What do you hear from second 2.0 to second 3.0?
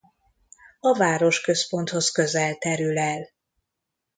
közel terül